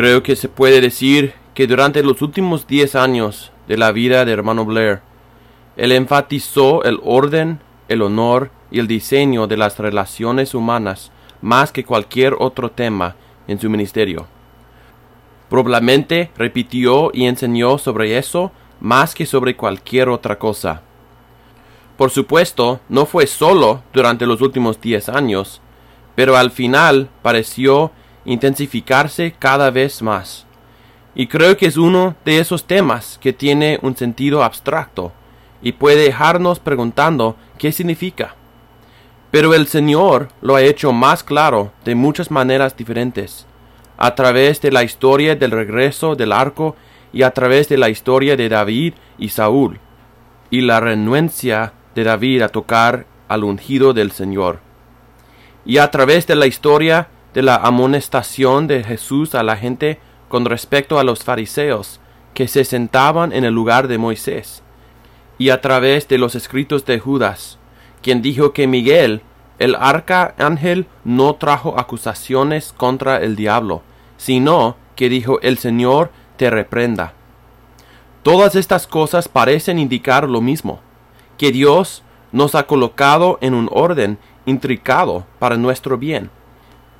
[0.00, 4.32] Creo que se puede decir que durante los últimos diez años de la vida de
[4.32, 5.00] hermano Blair,
[5.76, 11.84] él enfatizó el orden, el honor y el diseño de las relaciones humanas más que
[11.84, 13.14] cualquier otro tema
[13.46, 14.26] en su ministerio.
[15.50, 20.80] Probablemente repitió y enseñó sobre eso más que sobre cualquier otra cosa.
[21.98, 25.60] Por supuesto, no fue solo durante los últimos diez años,
[26.14, 27.92] pero al final pareció
[28.24, 30.46] intensificarse cada vez más.
[31.14, 35.12] Y creo que es uno de esos temas que tiene un sentido abstracto
[35.62, 38.34] y puede dejarnos preguntando qué significa.
[39.30, 43.46] Pero el Señor lo ha hecho más claro de muchas maneras diferentes,
[43.96, 46.74] a través de la historia del regreso del arco
[47.12, 49.78] y a través de la historia de David y Saúl,
[50.50, 54.60] y la renuencia de David a tocar al ungido del Señor,
[55.64, 60.44] y a través de la historia de la amonestación de Jesús a la gente con
[60.44, 62.00] respecto a los fariseos
[62.34, 64.62] que se sentaban en el lugar de Moisés,
[65.38, 67.58] y a través de los escritos de Judas,
[68.02, 69.22] quien dijo que Miguel,
[69.58, 73.82] el arcángel, no trajo acusaciones contra el diablo,
[74.16, 77.14] sino que dijo el Señor te reprenda.
[78.22, 80.80] Todas estas cosas parecen indicar lo mismo,
[81.38, 86.30] que Dios nos ha colocado en un orden intricado para nuestro bien,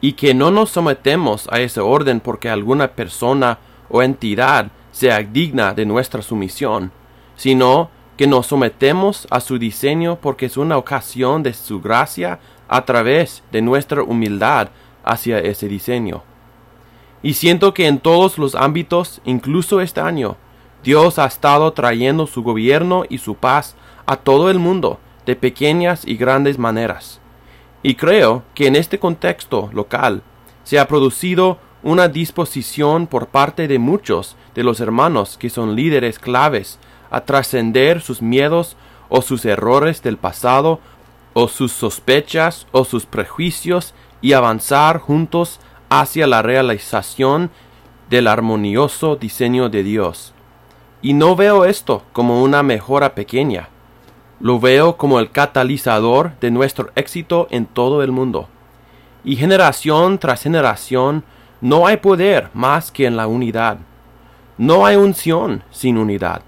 [0.01, 5.75] y que no nos sometemos a ese orden porque alguna persona o entidad sea digna
[5.75, 6.93] de nuestra sumisión,
[7.37, 12.84] sino que nos sometemos a su diseño porque es una ocasión de su gracia a
[12.84, 14.69] través de nuestra humildad
[15.05, 16.23] hacia ese diseño.
[17.23, 20.37] Y siento que en todos los ámbitos, incluso este año,
[20.83, 23.75] Dios ha estado trayendo su gobierno y su paz
[24.06, 27.21] a todo el mundo de pequeñas y grandes maneras.
[27.83, 30.23] Y creo que en este contexto local
[30.64, 36.19] se ha producido una disposición por parte de muchos de los hermanos que son líderes
[36.19, 36.78] claves
[37.10, 38.77] a trascender sus miedos
[39.09, 40.81] o sus errores del pasado
[41.32, 47.50] o sus sospechas o sus prejuicios y avanzar juntos hacia la realización
[48.10, 50.34] del armonioso diseño de Dios.
[51.00, 53.69] Y no veo esto como una mejora pequeña,
[54.41, 58.49] lo veo como el catalizador de nuestro éxito en todo el mundo.
[59.23, 61.25] Y generación tras generación
[61.61, 63.79] no hay poder más que en la unidad.
[64.56, 66.43] No hay unción sin unidad.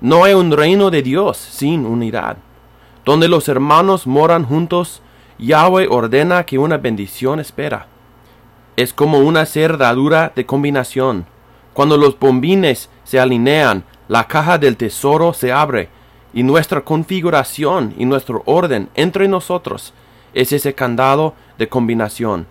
[0.00, 2.38] No hay un reino de Dios sin unidad.
[3.04, 5.02] Donde los hermanos moran juntos,
[5.38, 7.86] Yahweh ordena que una bendición espera.
[8.76, 11.26] Es como una cerradura de combinación.
[11.74, 15.90] Cuando los bombines se alinean, la caja del tesoro se abre
[16.36, 19.94] y nuestra configuración y nuestro orden entre nosotros
[20.34, 22.46] es ese candado de combinación.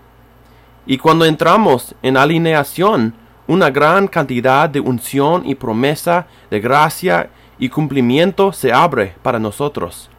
[0.88, 3.14] Y cuando entramos en alineación,
[3.46, 7.30] una gran cantidad de unción y promesa de gracia
[7.60, 10.10] y cumplimiento se abre para nosotros.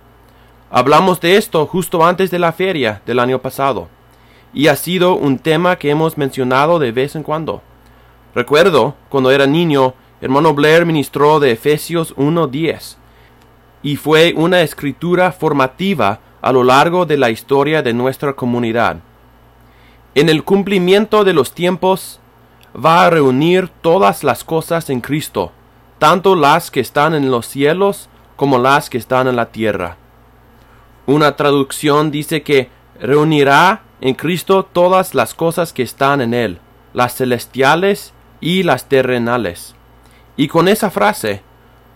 [0.70, 3.88] Hablamos de esto justo antes de la feria del año pasado,
[4.54, 7.62] y ha sido un tema que hemos mencionado de vez en cuando.
[8.32, 12.98] Recuerdo, cuando era niño, hermano Blair ministró de Efesios 1.10,
[13.86, 18.96] y fue una escritura formativa a lo largo de la historia de nuestra comunidad.
[20.16, 22.18] En el cumplimiento de los tiempos
[22.74, 25.52] va a reunir todas las cosas en Cristo,
[26.00, 29.98] tanto las que están en los cielos como las que están en la tierra.
[31.06, 32.70] Una traducción dice que
[33.00, 36.58] reunirá en Cristo todas las cosas que están en Él,
[36.92, 39.76] las celestiales y las terrenales.
[40.36, 41.45] Y con esa frase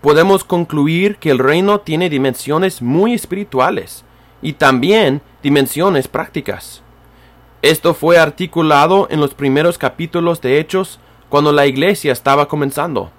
[0.01, 4.03] podemos concluir que el reino tiene dimensiones muy espirituales
[4.41, 6.81] y también dimensiones prácticas.
[7.61, 13.11] Esto fue articulado en los primeros capítulos de Hechos cuando la iglesia estaba comenzando.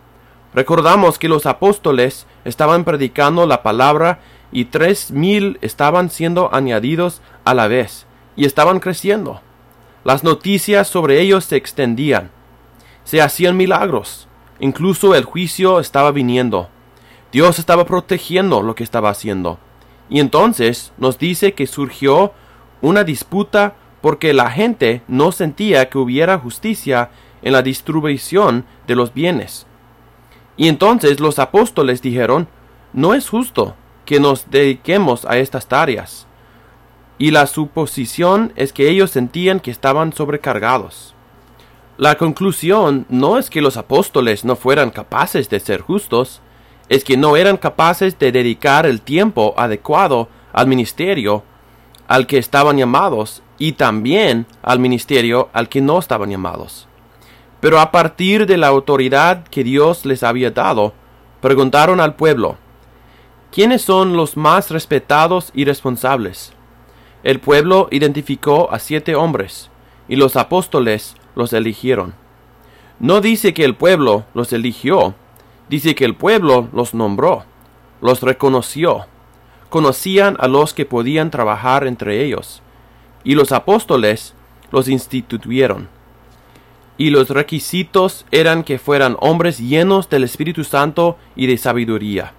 [0.53, 4.21] Recordamos que los apóstoles estaban predicando la palabra
[4.51, 8.07] y tres mil estaban siendo añadidos a la vez
[8.37, 9.41] y estaban creciendo.
[10.05, 12.31] Las noticias sobre ellos se extendían.
[13.05, 14.29] Se hacían milagros.
[14.63, 16.69] Incluso el juicio estaba viniendo.
[17.33, 19.59] Dios estaba protegiendo lo que estaba haciendo.
[20.09, 22.33] Y entonces nos dice que surgió
[22.81, 27.11] una disputa porque la gente no sentía que hubiera justicia
[27.43, 29.67] en la distribución de los bienes.
[30.57, 32.47] Y entonces los apóstoles dijeron,
[32.93, 33.75] no es justo
[34.05, 36.29] que nos dediquemos a estas tareas.
[37.19, 41.17] Y la suposición es que ellos sentían que estaban sobrecargados.
[42.03, 46.41] La conclusión no es que los apóstoles no fueran capaces de ser justos,
[46.89, 51.45] es que no eran capaces de dedicar el tiempo adecuado al ministerio
[52.09, 56.89] al que estaban llamados y también al ministerio al que no estaban llamados.
[57.61, 60.95] Pero a partir de la autoridad que Dios les había dado,
[61.41, 62.57] preguntaron al pueblo,
[63.53, 66.53] ¿quiénes son los más respetados y responsables?
[67.23, 69.71] El pueblo identificó a siete hombres,
[70.09, 72.15] y los apóstoles los eligieron.
[72.99, 75.15] No dice que el pueblo los eligió,
[75.69, 77.45] dice que el pueblo los nombró,
[78.01, 79.07] los reconoció,
[79.71, 82.63] conocían a los que podían trabajar entre ellos,
[83.25, 84.35] y los apóstoles
[84.71, 85.89] los instituyeron.
[86.99, 92.35] Y los requisitos eran que fueran hombres llenos del Espíritu Santo y de sabiduría.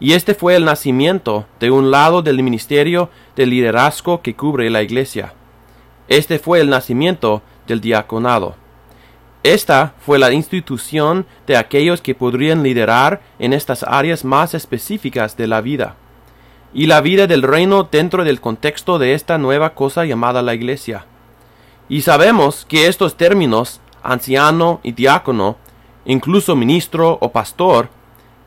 [0.00, 4.82] Y este fue el nacimiento de un lado del ministerio de liderazgo que cubre la
[4.82, 5.34] iglesia.
[6.08, 8.56] Este fue el nacimiento del diaconado.
[9.42, 15.46] Esta fue la institución de aquellos que podrían liderar en estas áreas más específicas de
[15.46, 15.94] la vida.
[16.74, 21.06] Y la vida del reino dentro del contexto de esta nueva cosa llamada la iglesia.
[21.88, 25.56] Y sabemos que estos términos, anciano y diácono,
[26.04, 27.88] incluso ministro o pastor,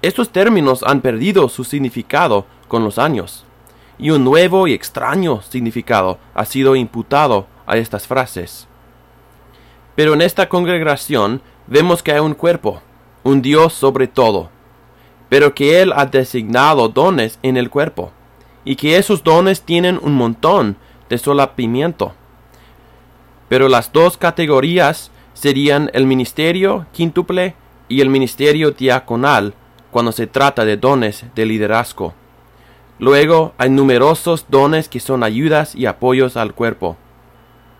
[0.02, 3.46] estos términos han perdido su significado con los años,
[3.98, 8.68] y un nuevo y extraño significado ha sido imputado a estas frases.
[9.96, 12.82] Pero en esta congregación vemos que hay un cuerpo,
[13.24, 14.50] un Dios sobre todo,
[15.30, 18.12] pero que Él ha designado dones en el cuerpo,
[18.66, 20.78] y que esos dones tienen un montón
[21.10, 22.14] de solapimiento.
[23.50, 27.56] Pero las dos categorías serían el ministerio quíntuple
[27.88, 29.54] y el ministerio diaconal,
[29.92, 32.14] cuando se trata de dones de liderazgo.
[32.98, 36.98] Luego hay numerosos dones que son ayudas y apoyos al cuerpo.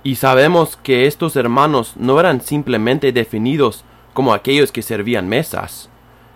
[0.04, 5.90] Y sabemos que estos hermanos no eran simplemente definidos como aquellos que servían mesas.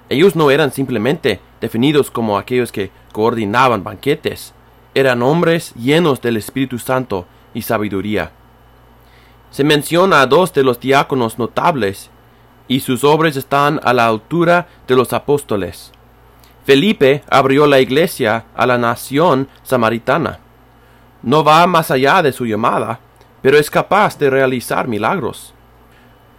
[0.10, 4.54] Ellos no eran simplemente definidos como aquellos que coordinaban banquetes.
[4.96, 8.32] Eran hombres llenos del Espíritu Santo y sabiduría.
[9.52, 12.10] Se menciona a dos de los diáconos notables
[12.70, 15.92] y sus obras están a la altura de los apóstoles.
[16.66, 20.40] Felipe abrió la iglesia a la nación samaritana.
[21.22, 23.00] No va más allá de su llamada,
[23.48, 25.54] pero es capaz de realizar milagros.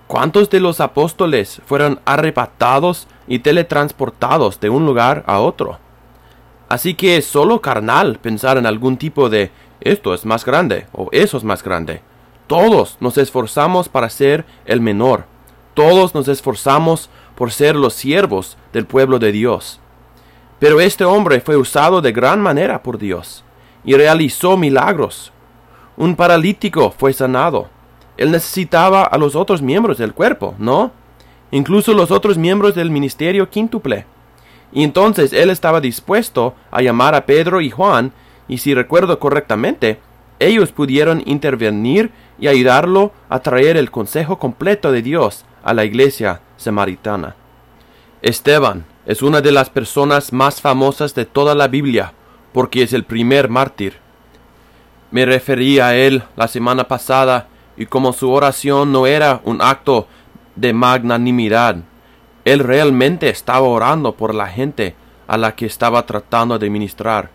[0.06, 5.78] ¿Cuántos de los apóstoles fueron arrebatados y teletransportados de un lugar a otro?
[6.68, 9.50] Así que es solo carnal pensar en algún tipo de
[9.80, 12.02] esto es más grande o eso es más grande.
[12.46, 15.24] Todos nos esforzamos para ser el menor
[15.78, 19.78] todos nos esforzamos por ser los siervos del pueblo de Dios.
[20.58, 23.44] Pero este hombre fue usado de gran manera por Dios
[23.84, 25.32] y realizó milagros.
[25.98, 27.68] Un paralítico fue sanado.
[28.16, 30.92] Él necesitaba a los otros miembros del cuerpo, ¿no?
[31.50, 34.06] Incluso los otros miembros del ministerio quíntuple.
[34.72, 38.12] Y entonces él estaba dispuesto a llamar a Pedro y Juan,
[38.46, 39.98] y si recuerdo correctamente,
[40.38, 46.42] ellos pudieron intervenir y ayudarlo a traer el consejo completo de Dios a la iglesia
[46.58, 47.34] samaritana.
[48.22, 52.12] Esteban es una de las personas más famosas de toda la Biblia
[52.52, 53.98] porque es el primer mártir.
[55.10, 60.06] Me referí a él la semana pasada y como su oración no era un acto
[60.56, 61.76] de magnanimidad,
[62.44, 64.94] él realmente estaba orando por la gente
[65.26, 67.30] a la que estaba tratando de ministrar.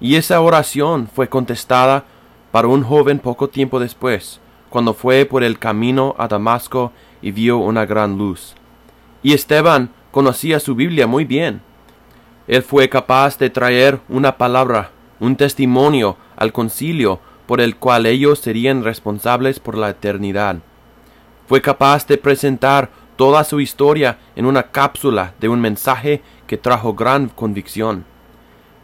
[0.00, 2.04] Y esa oración fue contestada
[2.52, 7.58] para un joven poco tiempo después, cuando fue por el camino a Damasco y vio
[7.58, 8.54] una gran luz.
[9.22, 11.60] Y Esteban conocía su Biblia muy bien.
[12.46, 18.38] Él fue capaz de traer una palabra, un testimonio al concilio por el cual ellos
[18.38, 20.58] serían responsables por la eternidad.
[21.46, 26.94] Fue capaz de presentar toda su historia en una cápsula de un mensaje que trajo
[26.94, 28.04] gran convicción.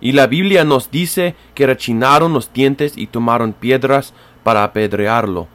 [0.01, 4.13] Y la Biblia nos dice que rechinaron los dientes y tomaron piedras
[4.43, 5.49] para apedrearlo.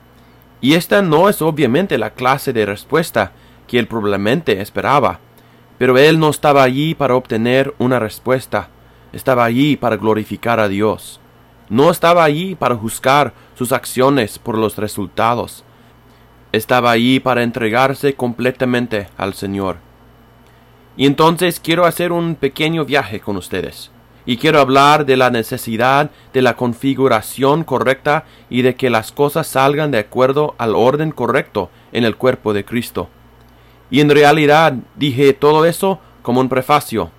[0.61, 3.33] Y esta no es obviamente la clase de respuesta
[3.67, 5.19] que él probablemente esperaba,
[5.77, 8.69] pero él no estaba allí para obtener una respuesta,
[9.13, 11.19] estaba allí para glorificar a Dios.
[11.69, 15.63] No estaba allí para juzgar sus acciones por los resultados.
[16.51, 19.77] Estaba allí para entregarse completamente al Señor.
[20.97, 23.91] Y entonces quiero hacer un pequeño viaje con ustedes
[24.25, 29.47] y quiero hablar de la necesidad de la configuración correcta y de que las cosas
[29.47, 33.09] salgan de acuerdo al orden correcto en el cuerpo de Cristo.
[33.89, 37.11] Y en realidad dije todo eso como un prefacio.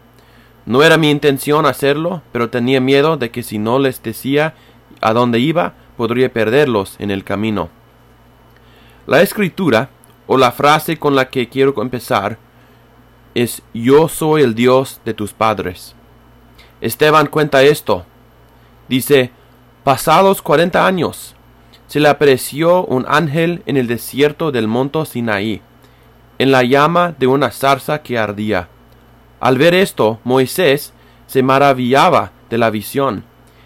[0.65, 4.55] No era mi intención hacerlo, pero tenía miedo de que si no les decía
[5.01, 7.69] a dónde iba, podría perderlos en el camino.
[9.07, 9.91] La escritura,
[10.27, 12.39] o la frase con la que quiero empezar,
[13.35, 15.97] es Yo soy el Dios de tus padres.
[16.81, 18.05] Esteban cuenta esto.
[18.89, 19.33] Dice,
[19.85, 21.35] pasados cuarenta años,
[21.87, 25.61] se le apareció un ángel en el desierto del monte Sinaí,
[26.39, 28.69] en la llama de una zarza que ardía.
[29.43, 30.93] Al ver esto, Moisés
[31.27, 33.25] se maravillaba de la visión,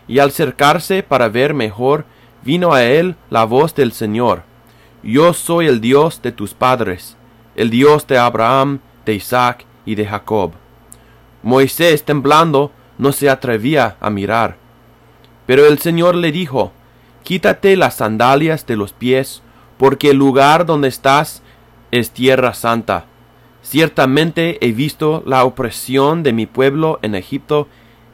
[0.09, 2.07] y al acercarse para ver mejor,
[2.43, 4.45] vino a él la voz del Señor.
[5.03, 7.19] Yo soy el Dios de tus padres,
[7.57, 10.53] el Dios de Abraham, de Isaac y de Jacob.
[11.43, 14.57] Moisés, temblando, no se atrevía a mirar.
[15.45, 16.73] Pero el Señor le dijo,
[17.23, 19.43] Quítate las sandalias de los pies,
[19.77, 21.43] porque el lugar donde estás
[21.91, 23.05] es tierra santa.
[23.69, 27.67] Ciertamente he visto la opresión de mi pueblo en Egipto,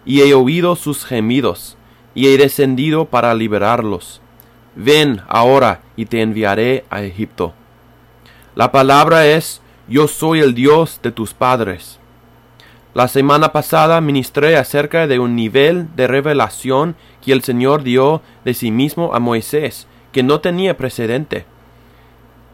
[0.06, 1.76] y he oído sus gemidos,
[2.14, 4.22] y he descendido para liberarlos.
[4.76, 7.52] Ven ahora y te enviaré a Egipto.
[8.54, 11.98] La palabra es, Yo soy el Dios de tus padres.
[12.94, 18.54] La semana pasada ministré acerca de un nivel de revelación que el Señor dio de
[18.54, 21.44] sí mismo a Moisés, que no tenía precedente,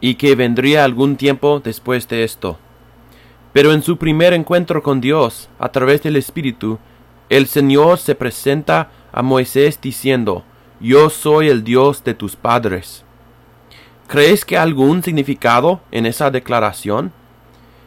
[0.01, 2.59] y que vendría algún tiempo después de esto.
[3.53, 6.77] Pero en su primer encuentro con Dios, a través del Espíritu,
[7.29, 10.43] el Señor se presenta a Moisés diciendo,
[10.79, 13.03] Yo soy el Dios de tus padres.
[14.07, 17.11] ¿Crees que algún significado en esa declaración?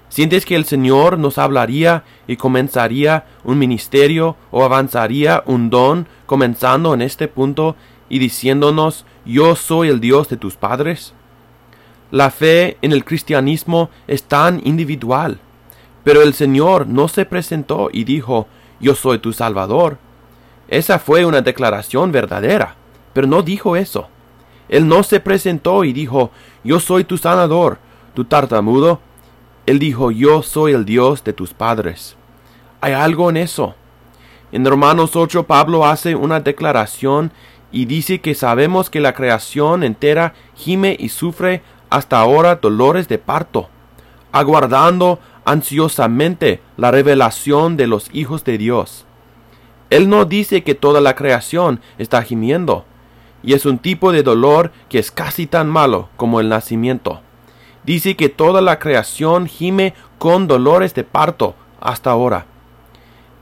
[0.09, 6.93] ¿Sientes que el Señor nos hablaría y comenzaría un ministerio o avanzaría un don comenzando
[6.93, 7.77] en este punto
[8.09, 11.15] y diciéndonos yo soy el Dios de tus padres?
[12.11, 15.41] La fe en el cristianismo es tan individual,
[16.05, 18.47] pero el Señor no se presentó y dijo
[18.81, 19.99] yo soy tu Salvador.
[20.69, 22.75] Esa fue una declaración verdadera,
[23.13, 24.09] pero no dijo eso.
[24.69, 26.31] Él no se presentó y dijo
[26.65, 27.79] yo soy tu sanador,
[28.15, 29.01] tu tartamudo,
[29.65, 32.17] él dijo, yo soy el Dios de tus padres.
[32.81, 33.75] Hay algo en eso.
[34.51, 37.33] En Romanos 8 Pablo hace una declaración
[37.71, 43.19] y dice que sabemos que la creación entera gime y sufre hasta ahora dolores de
[43.19, 43.69] parto,
[44.33, 49.07] aguardando ansiosamente la revelación de los hijos de Dios.
[49.91, 52.85] Él no dice que toda la creación está gimiendo,
[53.43, 57.21] y es un tipo de dolor que es casi tan malo como el nacimiento
[57.85, 62.47] dice que toda la creación gime con dolores de parto hasta ahora.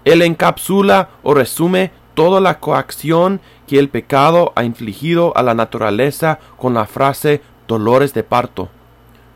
[0.04, 6.38] Él encapsula o resume toda la coacción que el pecado ha infligido a la naturaleza
[6.56, 8.68] con la frase dolores de parto.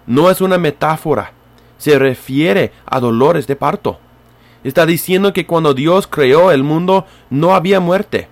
[0.07, 1.33] No es una metáfora,
[1.79, 3.99] se refiere a dolores de parto.
[4.63, 8.29] Está diciendo que cuando Dios creó el mundo no había muerte,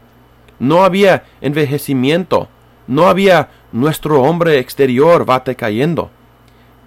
[0.59, 2.49] no había envejecimiento,
[2.87, 6.11] no había nuestro hombre exterior bate cayendo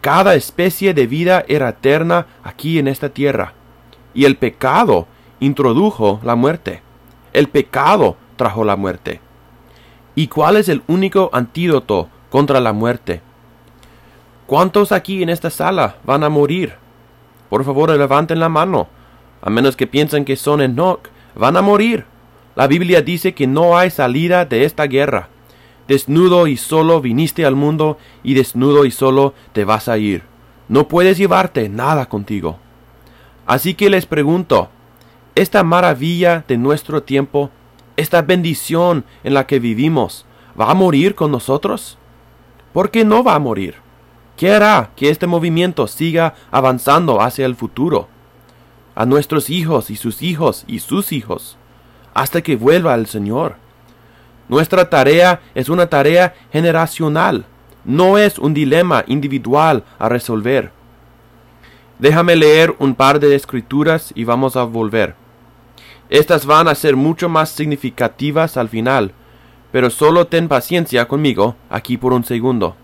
[0.06, 3.54] cada especie de vida era eterna aquí en esta tierra.
[4.14, 5.08] Y el pecado
[5.40, 6.84] introdujo la muerte.
[7.34, 9.20] El pecado trajo la muerte.
[10.14, 13.24] ¿Y cuál es el único antídoto contra la muerte?
[14.48, 16.76] ¿Cuántos aquí en esta sala van a morir?
[17.50, 18.88] Por favor, levanten la mano.
[19.42, 22.06] A menos que piensen que son Enoch, van a morir.
[22.56, 25.30] La Biblia dice que no hay salida de esta guerra.
[25.88, 30.24] Desnudo y solo viniste al mundo y desnudo y solo te vas a ir.
[30.68, 32.60] No puedes llevarte nada contigo.
[33.48, 34.70] Así que les pregunto,
[35.34, 37.50] esta maravilla de nuestro tiempo,
[37.98, 40.28] esta bendición en la que vivimos,
[40.60, 41.98] ¿va a morir con nosotros?
[42.74, 43.85] ¿Por qué no va a morir?
[44.38, 48.10] ¿Qué hará que este movimiento siga avanzando hacia el futuro?
[48.94, 51.58] A nuestros hijos y sus hijos y sus hijos,
[52.14, 53.56] hasta que vuelva el Señor.
[54.50, 57.46] Nuestra tarea es una tarea generacional,
[57.86, 60.72] no es un dilema individual a resolver.
[62.00, 65.16] Déjame leer un par de escrituras y vamos a volver.
[66.10, 69.14] Estas van a ser mucho más significativas al final,
[69.72, 72.76] pero solo ten paciencia conmigo aquí por un segundo.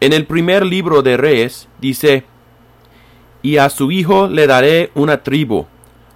[0.00, 2.24] En el primer libro de Reyes dice,
[3.42, 5.66] Y a su hijo le daré una tribu,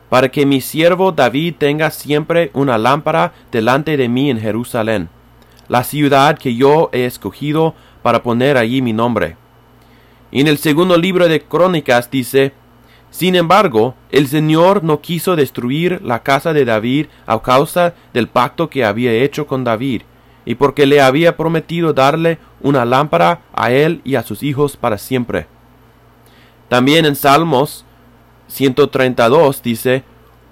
[0.09, 5.09] para que mi siervo David tenga siempre una lámpara delante de mí en Jerusalén,
[5.69, 9.37] la ciudad que yo he escogido para poner allí mi nombre.
[10.31, 12.53] Y en el segundo libro de Crónicas dice,
[13.11, 18.69] Sin embargo, el Señor no quiso destruir la casa de David a causa del pacto
[18.69, 20.03] que había hecho con David,
[20.49, 24.97] y porque le había prometido darle una lámpara a él y a sus hijos para
[24.97, 25.47] siempre.
[26.71, 27.85] También en Salmos
[28.47, 30.05] 132 dice,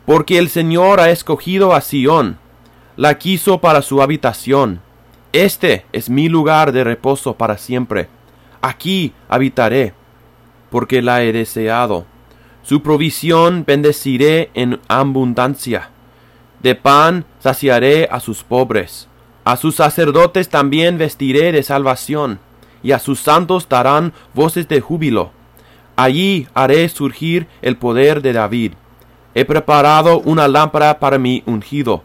[0.05, 2.37] Porque el Señor ha escogido a Sión,
[2.99, 4.83] la quiso para su habitación.
[5.33, 8.11] Este es mi lugar de reposo para siempre.
[8.61, 9.95] Aquí habitaré,
[10.69, 12.05] porque la he deseado.
[12.63, 15.89] Su provisión bendeciré en abundancia.
[16.63, 19.09] De pan saciaré a sus pobres.
[19.47, 22.41] A sus sacerdotes también vestiré de salvación,
[22.83, 25.31] y a sus santos darán voces de júbilo.
[25.95, 28.73] Allí haré surgir el poder de David.
[29.37, 32.03] He preparado una lámpara para mi ungido.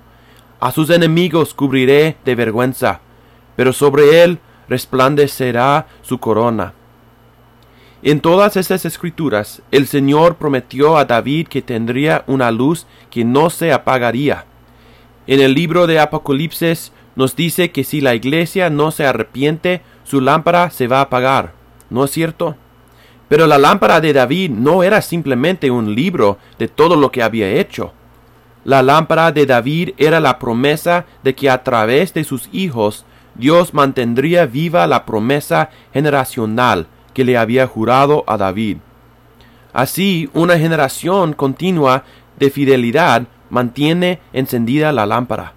[0.60, 3.01] A sus enemigos cubriré de vergüenza,
[3.55, 4.38] pero sobre él
[4.69, 6.75] resplandecerá su corona.
[8.03, 13.50] En todas estas escrituras, el Señor prometió a David que tendría una luz que no
[13.50, 14.45] se apagaría.
[15.25, 20.22] En el libro de Apocalipsis nos dice que si la iglesia no se arrepiente, su
[20.22, 21.53] lámpara se va a apagar.
[21.89, 22.56] ¿No es cierto?
[23.27, 27.50] Pero la lámpara de David no era simplemente un libro de todo lo que había
[27.50, 27.94] hecho.
[28.63, 33.74] La lámpara de David era la promesa de que a través de sus hijos Dios
[33.74, 38.77] mantendría viva la promesa generacional que le había jurado a David.
[39.74, 42.03] Así, una generación continua
[42.38, 45.53] de fidelidad mantiene encendida la lámpara.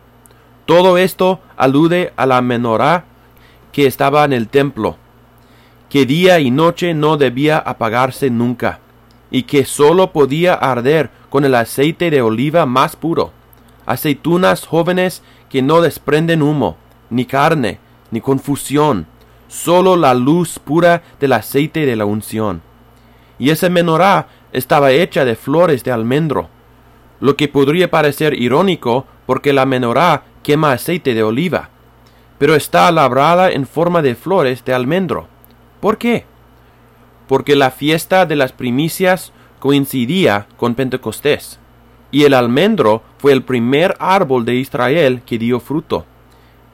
[0.67, 3.05] Todo esto alude a la menorá
[3.73, 4.97] que estaba en el templo,
[5.91, 8.81] que día y noche no debía apagarse nunca,
[9.31, 13.33] y que sólo podía arder con el aceite de oliva más puro,
[13.85, 16.77] aceitunas jóvenes que no desprenden humo,
[17.11, 17.79] ni carne,
[18.11, 19.07] ni confusión,
[19.49, 22.63] sólo la luz pura del aceite de la unción.
[23.39, 26.49] Y esa menorá estaba hecha de flores de almendro,
[27.21, 31.71] lo que podría parecer irónico porque la menorá quema aceite de oliva,
[32.39, 35.27] pero está labrada en forma de flores de almendro.
[35.81, 36.25] ¿Por qué?
[37.27, 41.59] Porque la fiesta de las primicias coincidía con Pentecostés,
[42.13, 46.07] y el almendro fue el primer árbol de Israel que dio fruto,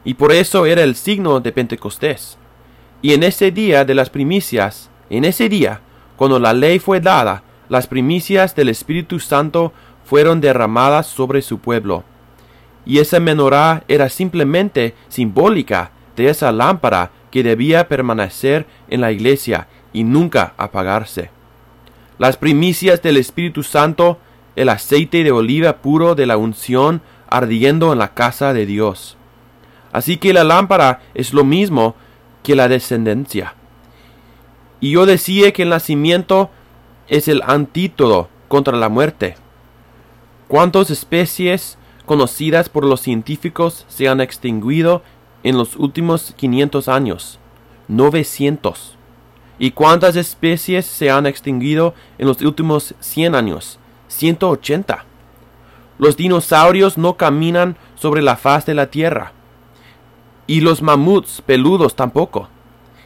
[0.04, 2.36] y por eso era el signo de Pentecostés.
[3.00, 5.80] Y en ese día de las primicias, en ese día,
[6.16, 9.72] cuando la ley fue dada, las primicias del Espíritu Santo
[10.04, 12.04] fueron derramadas sobre su pueblo.
[12.86, 19.68] Y esa menorá era simplemente simbólica de esa lámpara que debía permanecer en la iglesia
[19.92, 21.30] y nunca apagarse
[22.20, 24.18] las primicias del Espíritu Santo,
[24.54, 29.16] el aceite de oliva puro de la unción ardiendo en la casa de Dios.
[29.90, 31.94] Así que la lámpara es lo mismo
[32.42, 33.54] que la descendencia.
[34.80, 36.50] Y yo decía que el nacimiento
[37.08, 39.36] es el antídoto contra la muerte.
[40.46, 41.78] ¿Cuántas especies
[42.10, 45.04] conocidas por los científicos se han extinguido
[45.44, 47.38] en los últimos 500 años?
[47.86, 48.96] 900.
[49.60, 53.78] ¿Y cuántas especies se han extinguido en los últimos 100 años?
[54.08, 55.04] 180.
[55.98, 59.30] Los dinosaurios no caminan sobre la faz de la Tierra.
[60.48, 62.48] Y los mamuts peludos tampoco.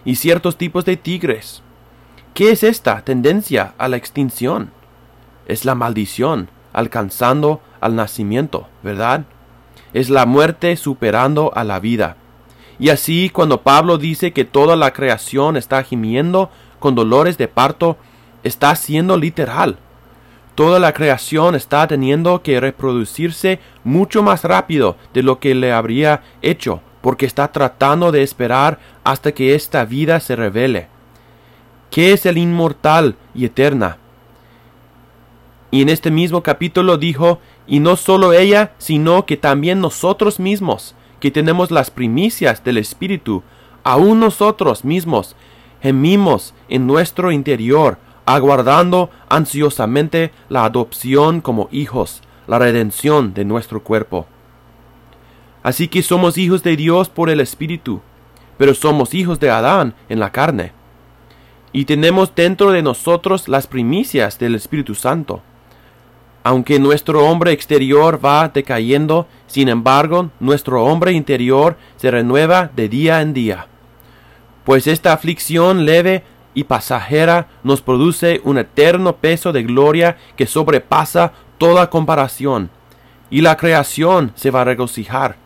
[0.07, 1.62] Y ciertos tipos de tigres.
[2.33, 4.71] ¿Qué es esta tendencia a la extinción?
[5.47, 9.25] Es la maldición alcanzando al nacimiento, ¿verdad?
[9.95, 12.17] Es la muerte superando a la vida.
[12.79, 17.97] Y así cuando Pablo dice que toda la creación está gimiendo con dolores de parto,
[18.43, 19.79] está siendo literal.
[20.55, 26.23] Toda la creación está teniendo que reproducirse mucho más rápido de lo que le habría
[26.43, 30.89] hecho, porque está tratando de esperar hasta que esta vida se revele.
[31.91, 33.99] ¿Qué es el inmortal y eterna?
[35.75, 40.95] Y en este mismo capítulo dijo, y no solo ella, sino que también nosotros mismos,
[41.19, 43.43] que tenemos las primicias del Espíritu,
[43.83, 45.35] aún nosotros mismos
[45.83, 54.29] gemimos en nuestro interior, aguardando ansiosamente la adopción como hijos, la redención de nuestro cuerpo.
[55.65, 58.01] Así que somos hijos de Dios por el Espíritu,
[58.59, 60.71] pero somos hijos de Adán en la carne.
[61.73, 65.43] Y tenemos dentro de nosotros las primicias del Espíritu Santo.
[66.47, 73.23] Aunque nuestro hombre exterior va decayendo, sin embargo, nuestro hombre interior se renueva de día
[73.23, 73.67] en día.
[74.65, 81.33] Pues esta aflicción leve y pasajera nos produce un eterno peso de gloria que sobrepasa
[81.57, 82.69] toda comparación,
[83.31, 85.37] y la creación se va a regocijar,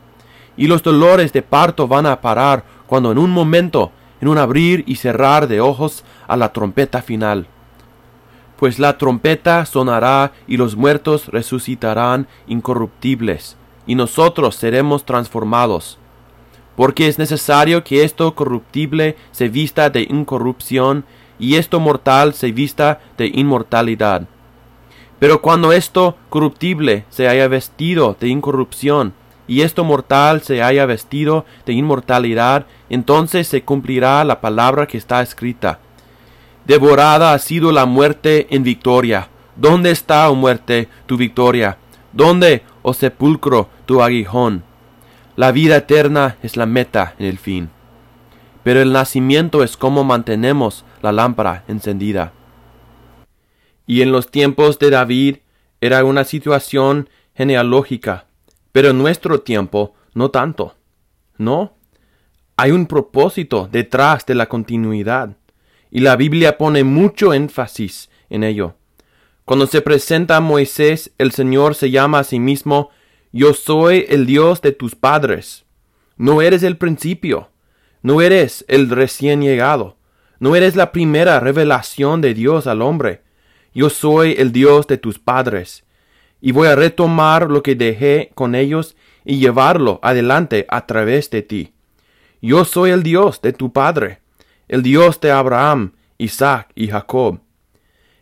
[0.56, 4.82] y los dolores de parto van a parar cuando en un momento, en un abrir
[4.88, 7.46] y cerrar de ojos, a la trompeta final
[8.58, 15.96] pues la trompeta sonará y los muertos resucitarán incorruptibles, y nosotros seremos transformados.
[16.74, 21.04] Porque es necesario que esto corruptible se vista de incorrupción,
[21.38, 24.26] y esto mortal se vista de inmortalidad.
[25.20, 29.14] Pero cuando esto corruptible se haya vestido de incorrupción,
[29.46, 35.22] y esto mortal se haya vestido de inmortalidad, entonces se cumplirá la palabra que está
[35.22, 35.78] escrita
[36.68, 39.30] Devorada ha sido la muerte en victoria.
[39.56, 41.78] ¿Dónde está, oh muerte, tu victoria?
[42.12, 44.64] ¿Dónde, oh sepulcro, tu aguijón?
[45.34, 47.70] La vida eterna es la meta en el fin.
[48.64, 52.34] Pero el nacimiento es como mantenemos la lámpara encendida.
[53.86, 55.36] Y en los tiempos de David
[55.80, 58.26] era una situación genealógica,
[58.72, 60.74] pero en nuestro tiempo no tanto.
[61.38, 61.72] No,
[62.58, 65.37] hay un propósito detrás de la continuidad,
[65.90, 68.74] y la Biblia pone mucho énfasis en ello.
[69.44, 72.90] Cuando se presenta a Moisés, el Señor se llama a sí mismo
[73.32, 75.64] Yo soy el Dios de tus padres.
[76.16, 77.50] No eres el principio,
[78.02, 79.96] no eres el recién llegado,
[80.40, 83.22] no eres la primera revelación de Dios al hombre.
[83.74, 85.84] Yo soy el Dios de tus padres,
[86.40, 91.42] y voy a retomar lo que dejé con ellos y llevarlo adelante a través de
[91.42, 91.72] ti.
[92.40, 94.20] Yo soy el Dios de tu Padre,
[94.68, 97.40] el Dios de Abraham, Isaac y Jacob.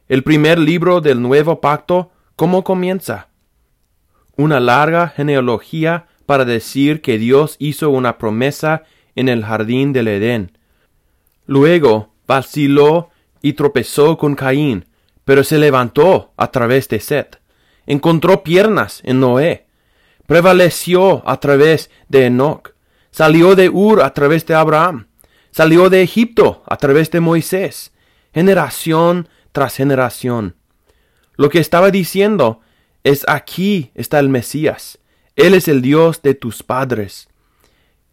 [0.09, 3.29] El primer libro del nuevo pacto, ¿cómo comienza?
[4.37, 10.59] Una larga genealogía para decir que Dios hizo una promesa en el jardín del Edén.
[11.47, 13.11] Luego vaciló
[13.43, 14.87] y tropezó con Caín,
[15.25, 17.41] pero se levantó a través de Set.
[17.87, 19.67] Encontró piernas en Noé.
[20.27, 22.77] Prevaleció a través de Enoch
[23.17, 25.07] Salió de Ur a través de Abraham.
[25.57, 27.91] Salió de Egipto a través de Moisés.
[28.35, 30.55] Generación tras generación.
[31.37, 32.61] Lo que estaba diciendo
[33.05, 34.99] es aquí está el Mesías.
[35.35, 37.31] Él es el Dios de tus padres.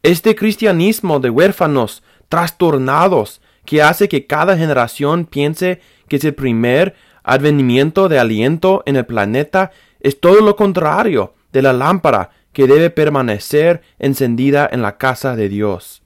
[0.03, 6.95] Este cristianismo de huérfanos trastornados que hace que cada generación piense que es el primer
[7.23, 12.89] advenimiento de aliento en el planeta es todo lo contrario de la lámpara que debe
[12.89, 16.02] permanecer encendida en la casa de Dios.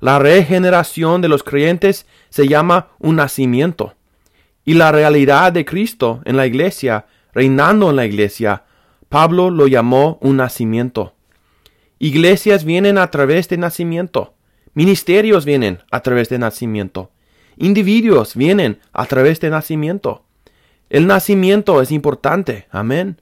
[0.00, 3.94] La regeneración de los creyentes se llama un nacimiento,
[4.64, 8.64] y la realidad de Cristo en la iglesia, reinando en la iglesia,
[9.10, 11.14] Pablo lo llamó un nacimiento.
[11.98, 14.34] Iglesias vienen a través de nacimiento,
[14.72, 17.10] ministerios vienen a través de nacimiento,
[17.56, 20.24] individuos vienen a través de nacimiento.
[20.88, 23.20] El nacimiento es importante, amén.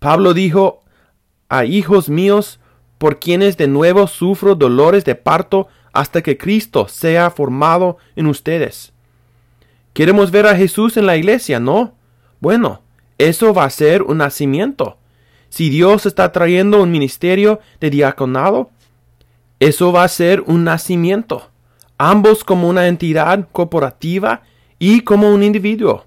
[0.00, 0.82] Pablo dijo
[1.48, 2.60] a hijos míos,
[2.98, 8.92] por quienes de nuevo sufro dolores de parto hasta que Cristo sea formado en ustedes.
[9.94, 11.94] Queremos ver a Jesús en la iglesia, ¿no?
[12.40, 12.82] Bueno,
[13.16, 14.98] eso va a ser un nacimiento.
[15.48, 18.70] Si Dios está trayendo un ministerio de diaconado,
[19.60, 21.48] eso va a ser un nacimiento,
[21.96, 24.42] ambos como una entidad corporativa
[24.80, 26.04] y como un individuo.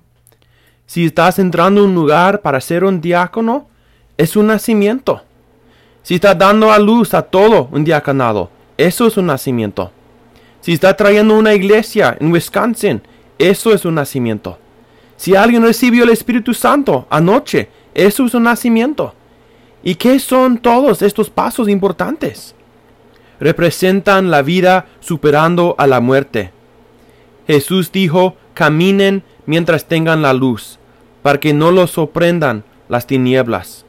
[0.86, 3.70] Si estás entrando a un lugar para ser un diácono,
[4.18, 5.22] es un nacimiento.
[6.04, 9.92] Si está dando a luz a todo un diaconado, eso es un nacimiento.
[10.62, 13.02] Si está trayendo una iglesia en Wisconsin,
[13.40, 14.58] eso es un nacimiento.
[15.16, 19.14] Si alguien recibió el Espíritu Santo anoche, eso es un nacimiento.
[19.84, 22.54] ¿Y qué son todos estos pasos importantes?
[23.40, 26.52] Representan la vida superando a la muerte.
[27.48, 30.80] Jesús dijo, caminen mientras tengan la luz,
[31.24, 33.86] para que no los sorprendan las tinieblas.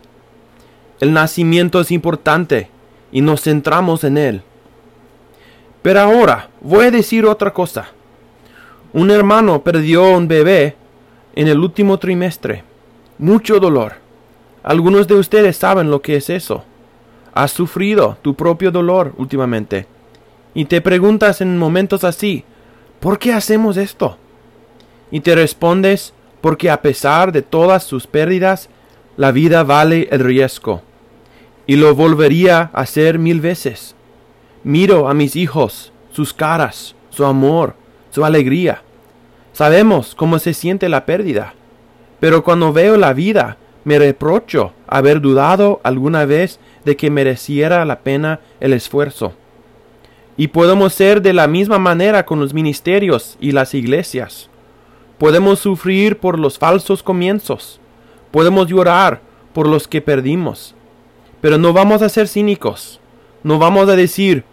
[1.00, 2.70] El nacimiento es importante
[3.12, 4.42] y nos centramos en él.
[5.82, 7.88] Pero ahora voy a decir otra cosa.
[8.92, 10.76] Un hermano perdió un bebé
[11.34, 12.64] en el último trimestre.
[13.18, 13.94] Mucho dolor.
[14.62, 16.64] Algunos de ustedes saben lo que es eso.
[17.34, 19.86] Has sufrido tu propio dolor últimamente.
[20.54, 22.44] Y te preguntas en momentos así,
[23.00, 24.16] ¿por qué hacemos esto?
[25.10, 28.68] Y te respondes, porque a pesar de todas sus pérdidas,
[29.16, 30.82] la vida vale el riesgo
[31.68, 33.94] y lo volvería a hacer mil veces.
[34.64, 37.74] Miro a mis hijos, sus caras, su amor,
[38.10, 38.82] su alegría.
[39.52, 41.54] Sabemos cómo se siente la pérdida,
[42.20, 48.00] pero cuando veo la vida, me reprocho haber dudado alguna vez de que mereciera la
[48.00, 49.32] pena el esfuerzo.
[50.36, 54.48] Y podemos ser de la misma manera con los ministerios y las iglesias.
[55.18, 57.80] Podemos sufrir por los falsos comienzos.
[58.30, 59.20] Podemos llorar
[59.52, 60.74] por los que perdimos.
[61.40, 63.00] Pero no vamos a ser cínicos.
[63.42, 64.44] No vamos a decir,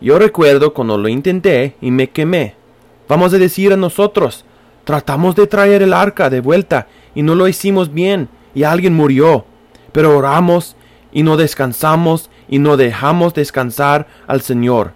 [0.00, 2.54] yo recuerdo cuando lo intenté y me quemé.
[3.08, 4.44] Vamos a decir a nosotros,
[4.84, 9.44] tratamos de traer el arca de vuelta y no lo hicimos bien y alguien murió.
[9.92, 10.76] Pero oramos
[11.12, 14.92] y no descansamos y no dejamos descansar al Señor.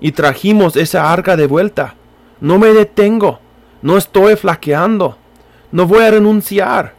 [0.00, 1.94] Y trajimos esa arca de vuelta.
[2.40, 3.40] No me detengo.
[3.82, 5.16] No estoy flaqueando.
[5.72, 6.94] No voy a renunciar.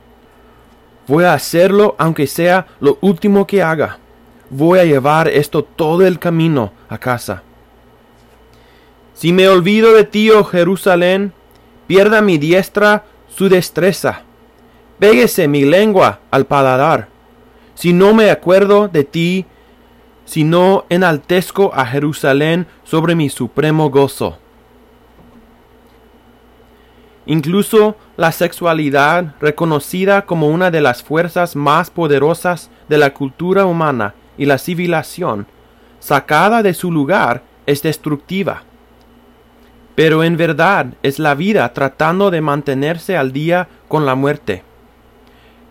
[1.07, 3.99] Voy a hacerlo aunque sea lo último que haga.
[4.57, 7.43] Voy a llevar esto todo el camino a casa.
[9.13, 11.33] Si me olvido de ti, oh Jerusalén,
[11.87, 14.21] pierda mi diestra su destreza.
[14.97, 17.09] Péguese mi lengua al paladar.
[17.73, 19.45] Si no me acuerdo de ti,
[20.23, 24.37] sino enaltezco a Jerusalén sobre mi supremo gozo.
[27.25, 34.15] Incluso la sexualidad, reconocida como una de las fuerzas más poderosas de la cultura humana
[34.37, 35.47] y la civilización,
[35.99, 38.63] sacada de su lugar, es destructiva.
[39.95, 44.63] Pero en verdad es la vida tratando de mantenerse al día con la muerte.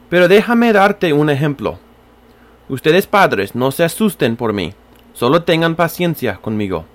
[0.09, 1.79] Pero déjame darte un ejemplo.
[2.69, 4.73] Ustedes padres no se asusten por mí,
[5.13, 6.87] solo tengan paciencia conmigo.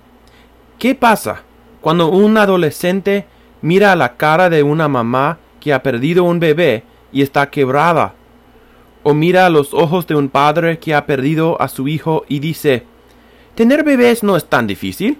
[0.78, 1.42] ¿Qué pasa
[1.80, 3.26] cuando un adolescente
[3.62, 8.14] mira a la cara de una mamá que ha perdido un bebé y está quebrada?
[9.02, 12.38] O mira a los ojos de un padre que ha perdido a su hijo y
[12.38, 12.84] dice,
[13.54, 15.18] Tener bebés no es tan difícil.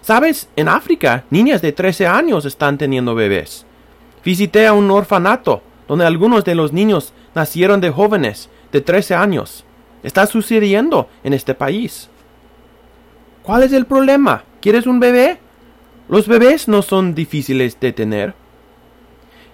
[0.00, 3.66] Sabes, en África, niñas de 13 años están teniendo bebés.
[4.24, 9.64] Visité a un orfanato donde algunos de los niños nacieron de jóvenes de 13 años.
[10.02, 12.08] Está sucediendo en este país.
[13.42, 14.44] ¿Cuál es el problema?
[14.60, 15.38] ¿Quieres un bebé?
[16.08, 18.34] Los bebés no son difíciles de tener.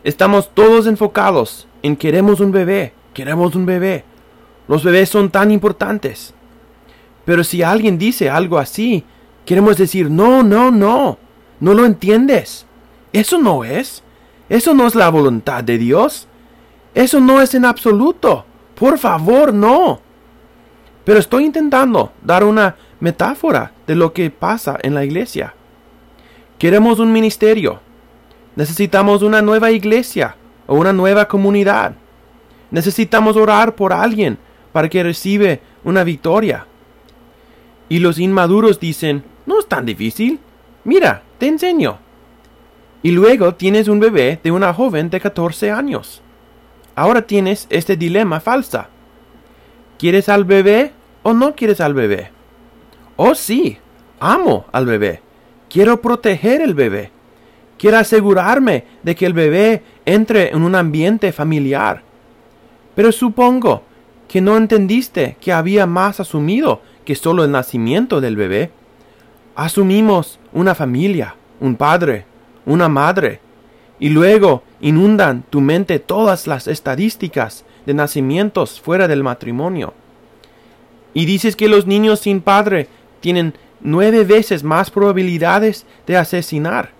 [0.04, 4.04] Estamos todos enfocados en queremos un bebé, queremos un bebé.
[4.68, 6.34] Los bebés son tan importantes.
[7.24, 9.04] Pero si alguien dice algo así,
[9.44, 11.18] queremos decir, no, no, no,
[11.60, 12.66] no lo entiendes.
[13.12, 14.02] Eso no es.
[14.48, 16.28] Eso no es la voluntad de Dios.
[16.94, 18.44] Eso no es en absoluto.
[18.74, 20.00] Por favor, no.
[21.04, 25.54] Pero estoy intentando dar una metáfora de lo que pasa en la iglesia.
[26.58, 27.80] Queremos un ministerio.
[28.54, 31.94] Necesitamos una nueva iglesia o una nueva comunidad.
[32.72, 34.38] Necesitamos orar por alguien
[34.72, 36.66] para que reciba una victoria.
[37.88, 40.40] Y los inmaduros dicen, no es tan difícil.
[40.82, 41.98] Mira, te enseño.
[43.02, 46.22] Y luego tienes un bebé de una joven de 14 años.
[46.94, 48.88] Ahora tienes este dilema falsa.
[49.98, 52.30] ¿Quieres al bebé o no quieres al bebé?
[53.16, 53.76] Oh sí,
[54.18, 55.20] amo al bebé.
[55.68, 57.10] Quiero proteger el bebé.
[57.78, 62.02] Quiero asegurarme de que el bebé entre en un ambiente familiar.
[62.94, 63.82] Pero supongo
[64.28, 68.70] que no entendiste que había más asumido que solo el nacimiento del bebé.
[69.54, 72.24] Asumimos una familia, un padre,
[72.64, 73.40] una madre,
[73.98, 79.94] y luego inundan tu mente todas las estadísticas de nacimientos fuera del matrimonio.
[81.14, 82.88] Y dices que los niños sin padre
[83.20, 86.90] tienen nueve veces más probabilidades de asesinar.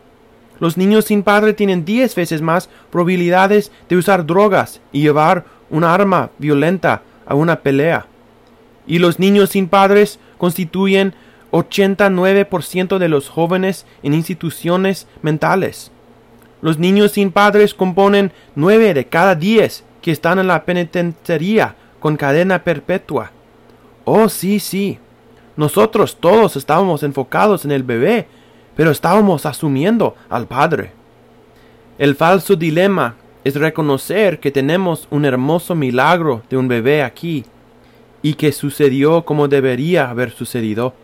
[0.60, 5.82] Los niños sin padre tienen diez veces más probabilidades de usar drogas y llevar un
[5.82, 8.06] arma violenta a una pelea.
[8.86, 11.14] Y los niños sin padres constituyen
[11.50, 15.90] 89% de los jóvenes en instituciones mentales.
[16.60, 22.16] Los niños sin padres componen nueve de cada diez que están en la penitenciaría con
[22.16, 23.32] cadena perpetua.
[24.04, 24.98] Oh, sí, sí.
[25.56, 28.26] Nosotros todos estábamos enfocados en el bebé,
[28.76, 30.92] pero estábamos asumiendo al padre.
[31.98, 37.44] El falso dilema es reconocer que tenemos un hermoso milagro de un bebé aquí,
[38.22, 40.94] y que sucedió como debería haber sucedido,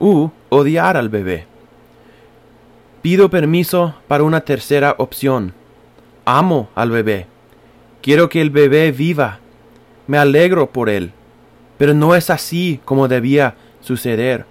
[0.00, 1.46] u odiar al bebé.
[3.00, 5.52] Pido permiso para una tercera opción.
[6.24, 7.26] Amo al bebé.
[8.02, 9.38] Quiero que el bebé viva.
[10.06, 11.12] Me alegro por él.
[11.78, 14.46] Pero no es así como debía suceder.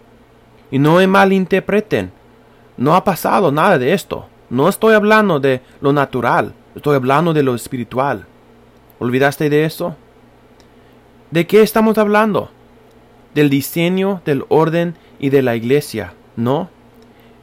[0.71, 2.11] Y no me malinterpreten.
[2.77, 4.27] No ha pasado nada de esto.
[4.49, 6.53] No estoy hablando de lo natural.
[6.75, 8.25] Estoy hablando de lo espiritual.
[8.99, 9.95] ¿Olvidaste de eso?
[11.29, 12.49] ¿De qué estamos hablando?
[13.35, 16.69] Del diseño, del orden y de la iglesia, ¿no?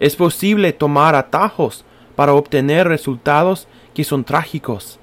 [0.00, 1.84] Es posible tomar atajos
[2.16, 4.98] para obtener resultados que son trágicos.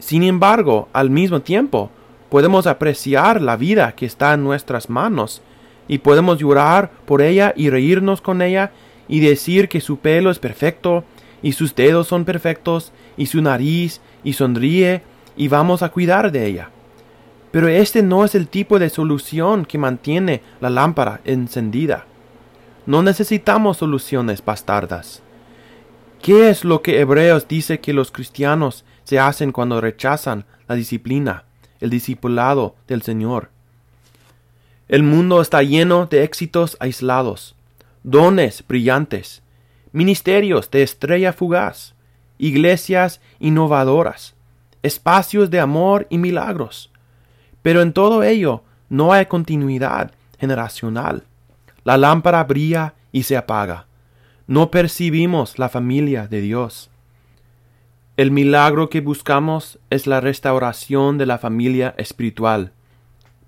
[0.00, 1.90] Sin embargo, al mismo tiempo,
[2.30, 5.42] podemos apreciar la vida que está en nuestras manos
[5.86, 8.72] y podemos llorar por ella y reírnos con ella
[9.08, 11.04] y decir que su pelo es perfecto
[11.42, 15.02] y sus dedos son perfectos y su nariz y sonríe
[15.36, 16.70] y vamos a cuidar de ella.
[17.50, 22.06] Pero este no es el tipo de solución que mantiene la lámpara encendida.
[22.86, 25.22] No necesitamos soluciones bastardas.
[26.22, 31.44] ¿Qué es lo que Hebreos dice que los cristianos se hacen cuando rechazan la disciplina,
[31.80, 33.50] el discipulado del Señor?
[34.88, 37.54] El mundo está lleno de éxitos aislados,
[38.02, 39.42] dones brillantes,
[39.98, 41.96] ministerios de estrella fugaz,
[42.38, 44.36] iglesias innovadoras,
[44.84, 46.92] espacios de amor y milagros.
[47.62, 51.24] Pero en todo ello no hay continuidad generacional.
[51.82, 53.88] La lámpara brilla y se apaga.
[54.46, 56.90] No percibimos la familia de Dios.
[58.16, 62.70] El milagro que buscamos es la restauración de la familia espiritual.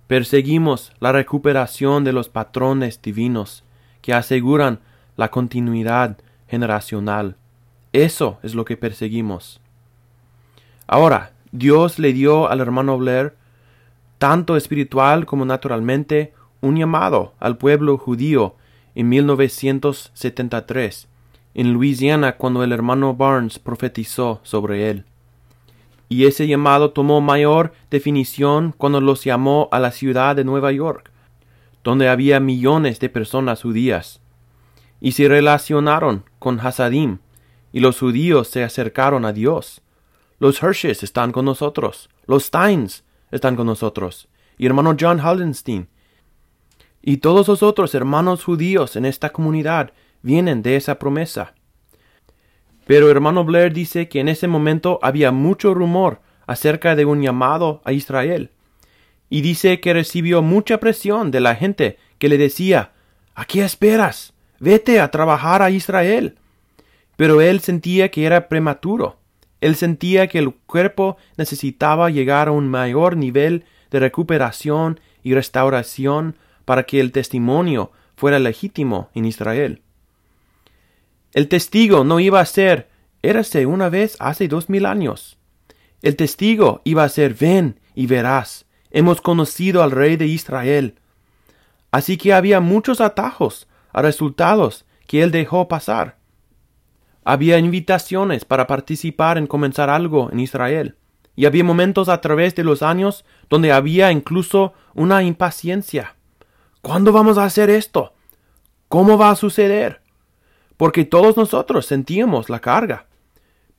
[0.08, 3.62] Perseguimos la recuperación de los patrones divinos
[4.02, 4.80] que aseguran
[5.16, 6.18] la continuidad
[6.50, 7.36] generacional.
[7.92, 9.60] Eso es lo que perseguimos.
[10.86, 13.34] Ahora, Dios le dio al hermano Blair,
[14.18, 18.54] tanto espiritual como naturalmente, un llamado al pueblo judío
[18.94, 21.08] en 1973,
[21.54, 25.04] en Luisiana, cuando el hermano Barnes profetizó sobre él.
[26.08, 31.10] Y ese llamado tomó mayor definición cuando los llamó a la ciudad de Nueva York,
[31.84, 34.20] donde había millones de personas judías,
[35.00, 37.18] y se relacionaron con Hasadim,
[37.72, 39.82] y los judíos se acercaron a Dios.
[40.40, 45.86] Los Hirsches están con nosotros, los Steins están con nosotros, y hermano John Haldenstein,
[47.02, 51.54] y todos los otros hermanos judíos en esta comunidad vienen de esa promesa.
[52.86, 57.80] Pero hermano Blair dice que en ese momento había mucho rumor acerca de un llamado
[57.84, 58.50] a Israel.
[59.28, 62.92] Y dice que recibió mucha presión de la gente que le decía
[63.34, 64.29] ¿A qué esperas?
[64.60, 66.36] Vete a trabajar a Israel.
[67.16, 69.18] Pero él sentía que era prematuro.
[69.60, 76.36] Él sentía que el cuerpo necesitaba llegar a un mayor nivel de recuperación y restauración
[76.64, 79.82] para que el testimonio fuera legítimo en Israel.
[81.32, 82.88] El testigo no iba a ser
[83.22, 85.36] érase una vez hace dos mil años.
[86.02, 88.66] El testigo iba a ser ven y verás.
[88.90, 90.94] Hemos conocido al rey de Israel.
[91.90, 96.16] Así que había muchos atajos a resultados que él dejó pasar.
[97.24, 100.96] Había invitaciones para participar en comenzar algo en Israel,
[101.36, 106.16] y había momentos a través de los años donde había incluso una impaciencia.
[106.82, 108.14] ¿Cuándo vamos a hacer esto?
[108.88, 110.00] ¿Cómo va a suceder?
[110.76, 113.06] Porque todos nosotros sentíamos la carga.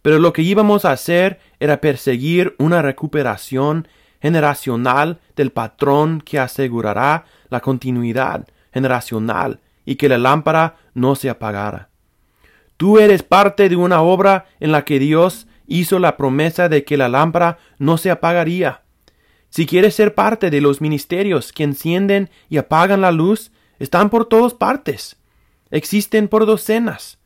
[0.02, 3.88] Pero lo que íbamos a hacer era perseguir una recuperación
[4.22, 9.60] generacional del patrón que asegurará la continuidad generacional
[9.92, 11.90] y que la lámpara no se apagara.
[12.78, 16.96] Tú eres parte de una obra en la que Dios hizo la promesa de que
[16.96, 18.84] la lámpara no se apagaría.
[19.50, 24.28] Si quieres ser parte de los ministerios que encienden y apagan la luz, están por
[24.28, 25.18] todas partes.
[25.72, 27.20] Existen por docenas.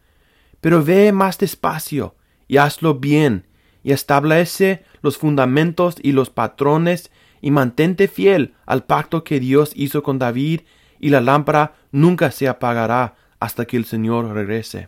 [0.60, 2.16] Pero ve más despacio
[2.48, 3.46] y hazlo bien,
[3.84, 10.02] y establece los fundamentos y los patrones, y mantente fiel al pacto que Dios hizo
[10.02, 10.62] con David,
[11.00, 14.88] y la lámpara nunca se apagará hasta que el Señor regrese.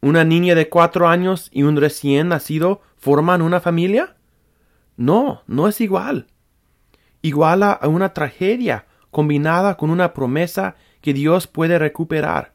[0.00, 4.16] ¿Una niña de cuatro años y un recién nacido forman una familia?
[4.96, 6.26] No, no es igual.
[7.22, 12.52] Iguala a una tragedia combinada con una promesa que Dios puede recuperar.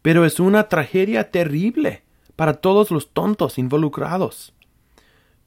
[0.00, 2.02] Pero es una tragedia terrible
[2.36, 4.54] para todos los tontos involucrados.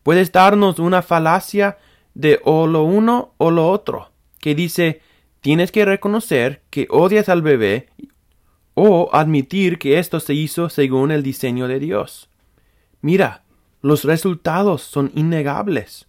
[0.03, 1.77] Puedes darnos una falacia
[2.13, 5.01] de o lo uno o lo otro, que dice
[5.45, 7.89] tienes que reconocer que odias al bebé
[8.73, 12.31] o admitir que esto se hizo según el diseño de Dios.
[13.01, 13.43] Mira,
[13.83, 16.07] los resultados son innegables.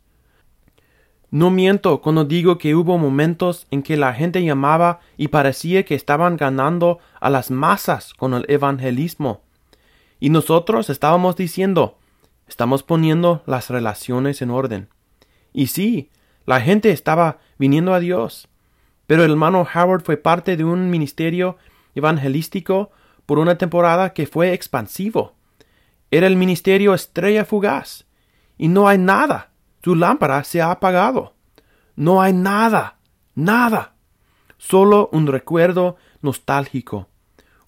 [1.31, 5.97] No miento cuando digo que hubo momentos en que la gente llamaba y parecía que
[5.97, 9.43] estaban ganando a las masas con el evangelismo.
[10.19, 11.99] Y nosotros estábamos diciendo,
[12.49, 14.89] estamos poniendo las relaciones en orden.
[15.53, 16.09] Y sí,
[16.47, 18.49] la gente estaba viniendo a Dios.
[19.07, 21.57] Pero el hermano Howard fue parte de un ministerio
[21.95, 22.91] evangelístico
[23.25, 25.35] por una temporada que fue expansivo.
[26.11, 28.07] Era el ministerio estrella fugaz.
[28.59, 29.51] Y no hay nada.
[29.83, 31.35] Su lámpara se ha apagado.
[31.95, 32.99] No hay nada.
[33.35, 33.95] Nada.
[34.59, 37.09] Solo un recuerdo nostálgico.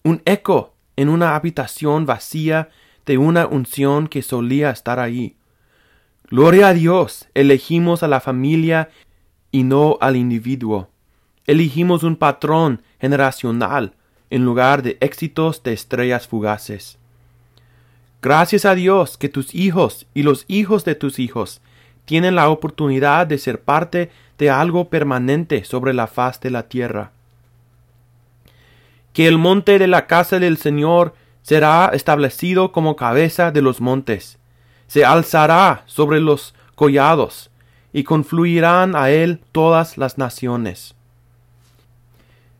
[0.03, 2.69] Un eco en una habitación vacía
[3.05, 5.37] de una unción que solía estar ahí.
[6.29, 8.89] Gloria a Dios, elegimos a la familia
[9.51, 10.89] y no al individuo.
[11.49, 13.93] Elegimos un patrón generacional
[14.29, 16.99] en lugar de éxitos de estrellas fugaces.
[18.21, 21.59] Gracias a Dios que tus hijos y los hijos de tus hijos
[22.05, 27.13] tienen la oportunidad de ser parte de algo permanente sobre la faz de la tierra.
[29.11, 34.37] Que el monte de la casa del Señor será establecido como cabeza de los montes,
[34.85, 37.49] se alzará sobre los collados,
[37.91, 40.93] y confluirán a él todas las naciones.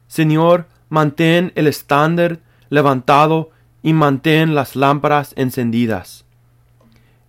[0.10, 2.40] Señor, mantén el estándar
[2.70, 3.52] levantado
[3.84, 6.26] y mantén las lámparas encendidas.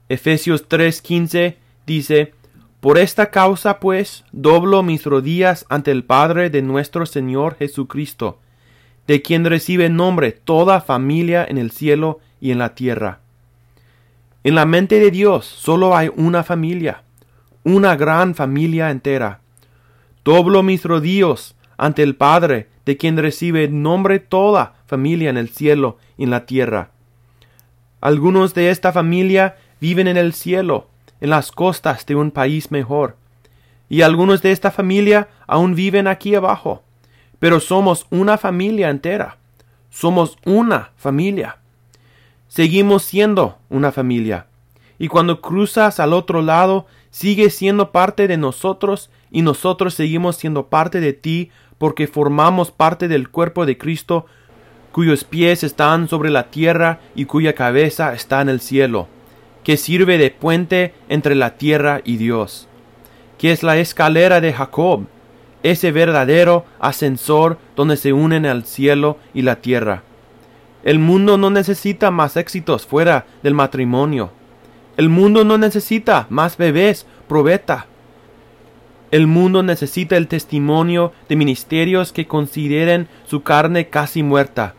[0.08, 1.56] Efesios 3:15
[1.86, 2.32] dice,
[2.80, 8.38] Por esta causa pues doblo mis rodillas ante el Padre de nuestro Señor Jesucristo,
[9.06, 13.20] de quien recibe nombre toda familia en el cielo y en la tierra.
[14.42, 17.02] En la mente de Dios solo hay una familia,
[17.62, 19.40] una gran familia entera,
[20.24, 25.96] doblo mis rodillos ante el Padre, de quien recibe nombre toda familia en el cielo
[26.18, 26.90] y en la tierra.
[28.02, 30.88] Algunos de esta familia viven en el cielo,
[31.22, 33.16] en las costas de un país mejor,
[33.88, 36.82] y algunos de esta familia aún viven aquí abajo,
[37.38, 39.38] pero somos una familia entera,
[39.88, 41.56] somos una familia.
[42.48, 44.48] Seguimos siendo una familia,
[44.98, 50.66] y cuando cruzas al otro lado, sigues siendo parte de nosotros y nosotros seguimos siendo
[50.66, 51.50] parte de ti
[51.80, 54.26] porque formamos parte del cuerpo de Cristo,
[54.92, 59.08] cuyos pies están sobre la tierra y cuya cabeza está en el cielo,
[59.64, 62.68] que sirve de puente entre la tierra y Dios,
[63.38, 65.06] que es la escalera de Jacob,
[65.62, 70.02] ese verdadero ascensor donde se unen al cielo y la tierra.
[70.84, 74.32] El mundo no necesita más éxitos fuera del matrimonio.
[74.98, 77.86] El mundo no necesita más bebés, probeta.
[79.10, 84.74] El mundo necesita el testimonio de ministerios que consideren su carne casi muerta,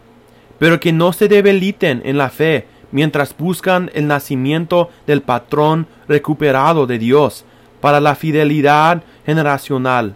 [0.58, 6.88] pero que no se debiliten en la fe mientras buscan el nacimiento del patrón recuperado
[6.88, 7.46] de Dios
[7.82, 10.16] para la fidelidad generacional.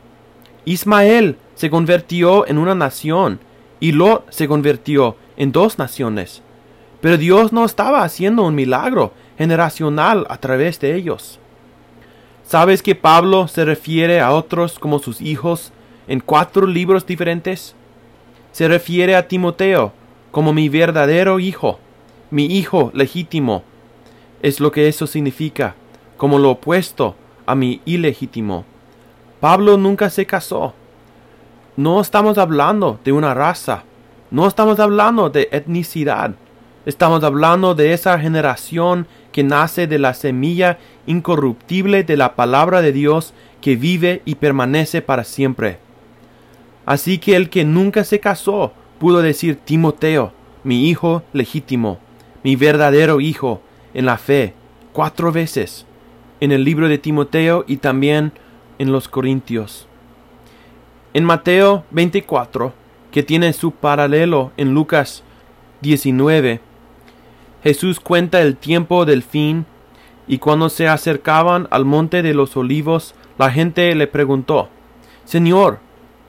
[0.63, 3.39] Ismael se convirtió en una nación
[3.79, 6.41] y Lot se convirtió en dos naciones.
[7.01, 11.39] Pero Dios no estaba haciendo un milagro generacional a través de ellos.
[12.47, 15.71] ¿Sabes que Pablo se refiere a otros como sus hijos
[16.07, 17.75] en cuatro libros diferentes?
[18.51, 19.93] Se refiere a Timoteo
[20.29, 21.79] como mi verdadero hijo,
[22.29, 23.63] mi hijo legítimo.
[24.43, 25.73] Es lo que eso significa,
[26.17, 27.15] como lo opuesto
[27.47, 28.63] a mi ilegítimo.
[29.39, 30.75] Pablo nunca se casó.
[31.77, 33.83] No estamos hablando de una raza,
[34.29, 36.35] no estamos hablando de etnicidad,
[36.85, 40.77] estamos hablando de esa generación que nace de la semilla
[41.07, 45.77] incorruptible de la palabra de Dios que vive y permanece para siempre.
[46.85, 50.31] Así que el que nunca se casó pudo decir Timoteo,
[50.63, 51.99] mi hijo legítimo,
[52.45, 53.61] mi verdadero hijo
[53.93, 54.53] en la fe,
[54.93, 55.85] cuatro veces,
[56.39, 58.31] en el libro de Timoteo y también
[58.79, 59.85] en los Corintios.
[61.13, 62.71] En Mateo 24,
[63.11, 65.23] que tiene su paralelo en Lucas
[65.81, 66.61] 19,
[67.65, 69.65] Jesús cuenta el tiempo del fin,
[70.27, 74.69] y cuando se acercaban al monte de los olivos, la gente le preguntó,
[75.23, 75.79] Señor,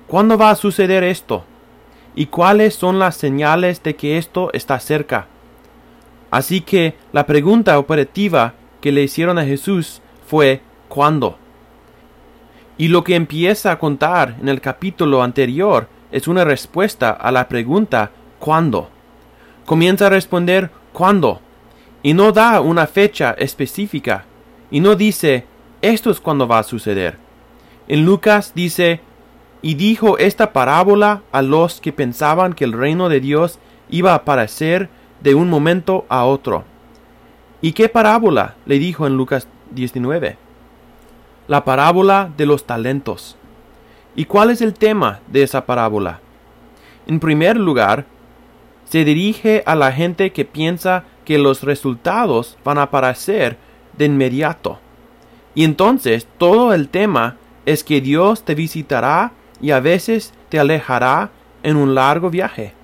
[0.07, 1.45] ¿cuándo va a suceder esto?
[2.15, 5.27] ¿Y cuáles son las señales de que esto está cerca?
[6.31, 11.37] Así que la pregunta operativa que le hicieron a Jesús fue ¿cuándo?
[12.79, 17.47] Y lo que empieza a contar en el capítulo anterior es una respuesta a la
[17.47, 18.89] pregunta ¿cuándo?
[19.67, 21.43] Comienza a responder cuándo,
[22.03, 24.25] y no da una fecha específica,
[24.71, 25.45] y no dice,
[25.83, 27.19] esto es cuando va a suceder.
[27.87, 29.01] En Lucas dice,
[29.61, 33.59] y dijo esta parábola a los que pensaban que el reino de Dios
[33.91, 34.89] iba a aparecer
[35.21, 36.65] de un momento a otro.
[37.61, 38.55] ¿Y qué parábola?
[38.65, 40.39] le dijo en Lucas 19.
[41.47, 43.37] La parábola de los talentos.
[44.15, 46.21] ¿Y cuál es el tema de esa parábola?
[47.07, 48.07] En primer lugar,
[48.87, 53.59] se dirige a la gente que piensa que los resultados van a aparecer
[53.99, 54.79] de inmediato.
[55.55, 61.31] Y entonces todo el tema es que Dios te visitará y a veces te alejará
[61.63, 62.75] en un largo viaje.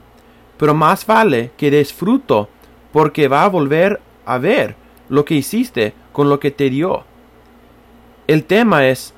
[0.57, 2.49] Pero más vale que des fruto
[2.93, 4.77] porque va a volver a ver
[5.09, 7.05] lo que hiciste con lo que te dio.
[8.27, 9.15] El tema es,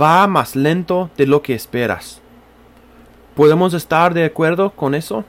[0.00, 2.20] va más lento de lo que esperas.
[3.34, 5.24] ¿Podemos estar de acuerdo con eso?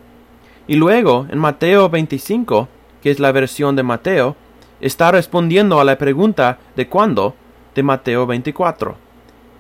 [0.68, 2.68] Y luego, en Mateo 25,
[3.02, 4.36] que es la versión de Mateo,
[4.82, 7.36] está respondiendo a la pregunta de cuándo
[7.76, 8.98] de Mateo 24.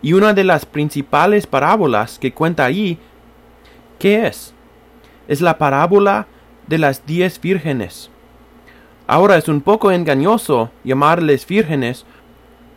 [0.01, 2.97] Y una de las principales parábolas que cuenta allí,
[3.99, 4.53] ¿qué es?
[5.27, 6.27] Es la parábola
[6.67, 8.09] de las diez vírgenes.
[9.07, 12.05] Ahora es un poco engañoso llamarles vírgenes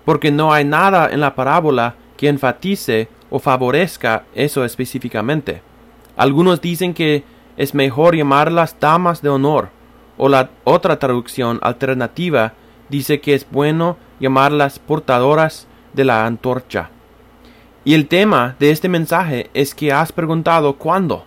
[0.04, 5.62] porque no hay nada en la parábola que enfatice o favorezca eso específicamente.
[6.16, 7.24] Algunos dicen que
[7.58, 9.68] es mejor llamarlas damas de honor,
[10.16, 12.54] o la otra traducción alternativa
[12.88, 16.90] dice que es bueno llamarlas portadoras de la antorcha.
[17.84, 21.24] Y el tema de este mensaje es que has preguntado cuándo.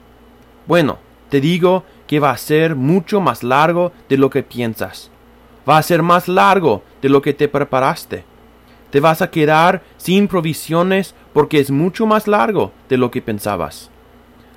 [0.67, 5.11] Bueno, te digo que va a ser mucho más largo de lo que piensas.
[5.67, 8.23] Va a ser más largo de lo que te preparaste.
[8.89, 13.90] Te vas a quedar sin provisiones porque es mucho más largo de lo que pensabas.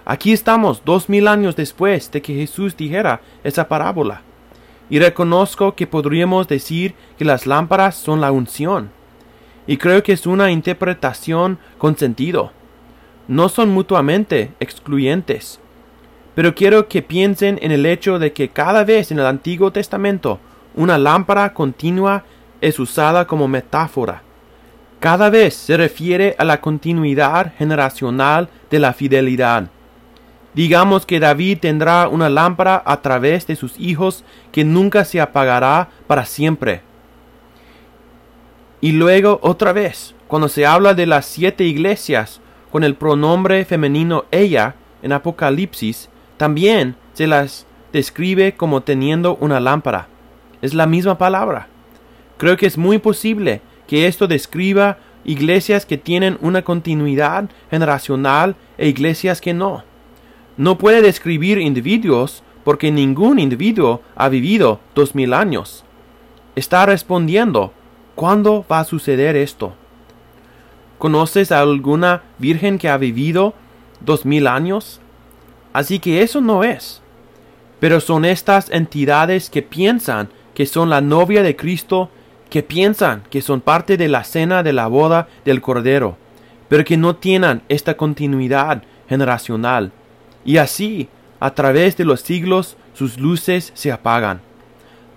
[0.04, 4.22] Aquí estamos dos mil años después de que Jesús dijera esa parábola.
[4.90, 8.90] Y reconozco que podríamos decir que las lámparas son la unción.
[9.66, 12.52] y creo que es una interpretación con sentido.
[13.28, 15.58] No son mutuamente excluyentes.
[16.34, 20.38] Pero quiero que piensen en el hecho de que cada vez en el Antiguo Testamento
[20.74, 22.24] una lámpara continua
[22.60, 24.22] es usada como metáfora.
[25.00, 29.70] Cada vez se refiere a la continuidad generacional de la fidelidad.
[30.54, 35.88] Digamos que David tendrá una lámpara a través de sus hijos que nunca se apagará
[36.06, 36.82] para siempre.
[38.80, 42.40] Y luego otra vez, cuando se habla de las siete iglesias
[42.70, 50.08] con el pronombre femenino ella en Apocalipsis, también se las describe como teniendo una lámpara.
[50.62, 51.68] Es la misma palabra.
[52.36, 58.88] Creo que es muy posible que esto describa iglesias que tienen una continuidad generacional e
[58.88, 59.84] iglesias que no.
[60.56, 65.84] No puede describir individuos porque ningún individuo ha vivido dos mil años.
[66.56, 67.72] Está respondiendo,
[68.14, 69.74] ¿cuándo va a suceder esto?
[70.98, 73.54] ¿Conoces a alguna virgen que ha vivido
[74.00, 75.00] dos mil años?
[75.72, 77.02] Así que eso no es.
[77.80, 82.10] Pero son estas entidades que piensan que son la novia de Cristo,
[82.48, 86.16] que piensan que son parte de la cena de la boda del Cordero,
[86.68, 89.92] pero que no tienen esta continuidad generacional.
[90.44, 91.08] Y así,
[91.40, 94.40] a través de los siglos, sus luces se apagan.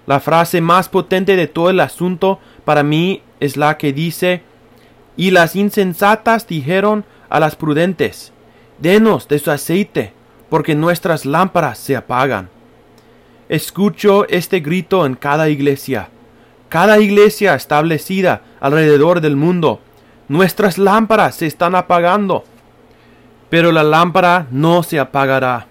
[0.05, 4.41] La frase más potente de todo el asunto para mí es la que dice,
[5.17, 8.31] y las insensatas dijeron a las prudentes,
[8.79, 10.13] denos de su aceite,
[10.49, 12.49] porque nuestras lámparas se apagan.
[13.49, 16.09] Escucho este grito en cada iglesia,
[16.69, 19.81] cada iglesia establecida alrededor del mundo.
[20.27, 22.43] Nuestras lámparas se están apagando,
[23.49, 25.67] pero la lámpara no se apagará.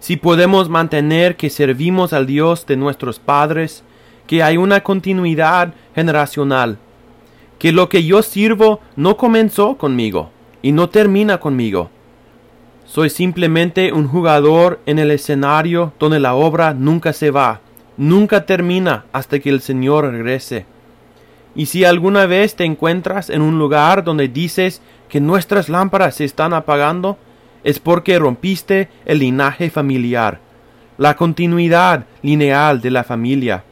[0.00, 3.84] Si podemos mantener que servimos al Dios de nuestros padres,
[4.26, 6.78] que hay una continuidad generacional,
[7.58, 10.30] que lo que yo sirvo no comenzó conmigo
[10.60, 11.90] y no termina conmigo,
[12.84, 17.60] soy simplemente un jugador en el escenario donde la obra nunca se va,
[17.96, 20.66] nunca termina hasta que el Señor regrese.
[21.54, 26.24] Y si alguna vez te encuentras en un lugar donde dices que nuestras lámparas se
[26.24, 27.18] están apagando,
[27.64, 30.40] es porque rompiste el linaje familiar,
[30.98, 33.64] la continuidad lineal de la familia.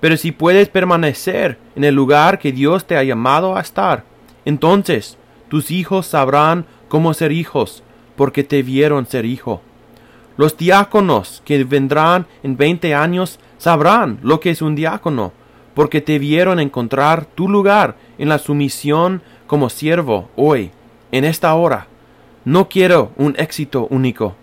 [0.00, 4.04] Pero si puedes permanecer en el lugar que Dios te ha llamado a estar,
[4.44, 5.18] entonces
[5.48, 7.82] tus hijos sabrán cómo ser hijos,
[8.16, 9.62] porque te vieron ser hijo.
[10.36, 15.32] Los diáconos que vendrán en veinte años sabrán lo que es un diácono,
[15.76, 20.70] porque te vieron encontrar tu lugar en la sumisión como siervo hoy,
[21.12, 21.86] en esta hora.
[22.46, 24.34] No quiero un éxito único.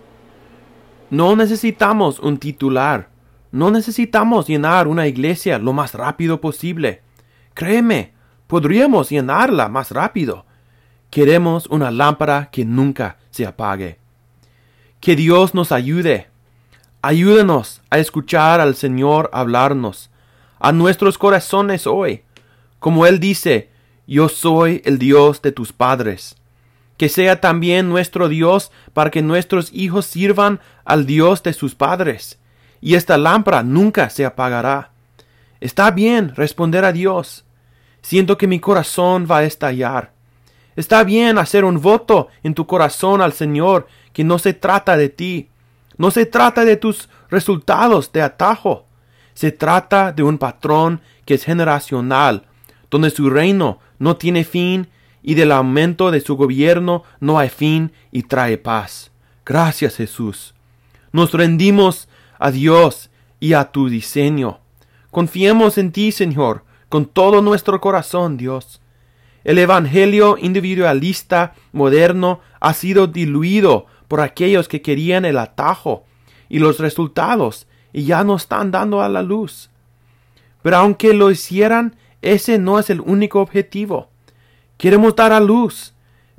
[1.10, 3.10] No necesitamos un titular.
[3.52, 7.02] No necesitamos llenar una iglesia lo más rápido posible.
[7.56, 8.14] Créeme,
[8.46, 10.46] podríamos llenarla más rápido
[11.10, 13.98] Queremos una lámpara que nunca se apague.
[15.00, 16.28] Que Dios nos ayude.
[17.02, 20.12] Ayúdenos a escuchar al Señor hablarnos
[20.64, 22.24] a nuestros corazones hoy.
[22.80, 23.70] Como Él dice,
[24.08, 26.38] yo soy el Dios de tus padres.
[26.96, 32.40] Que sea también nuestro Dios para que nuestros hijos sirvan al Dios de sus padres.
[32.80, 34.92] Y esta lámpara nunca se apagará.
[35.60, 37.44] Está bien responder a Dios.
[38.02, 40.14] Siento que mi corazón va a estallar.
[40.78, 45.10] Está bien hacer un voto en tu corazón al Señor que no se trata de
[45.10, 45.50] ti,
[45.98, 48.86] no se trata de tus resultados de atajo,
[49.34, 52.46] se trata de un patrón que es generacional,
[52.90, 54.88] donde su reino no tiene fin
[55.22, 59.12] y del aumento de su gobierno no hay fin y trae paz.
[59.46, 60.54] Gracias Jesús.
[61.12, 63.10] Nos rendimos a Dios
[63.40, 64.60] y a tu diseño.
[65.12, 68.82] Confiemos en ti, Señor, con todo nuestro corazón, Dios.
[69.44, 76.06] El Evangelio individualista moderno ha sido diluido por aquellos que querían el atajo
[76.50, 79.70] y los resultados y ya no están dando a la luz.
[80.64, 84.10] Pero aunque lo hicieran, ese no es el único objetivo.
[84.78, 85.94] Queremos dar a luz,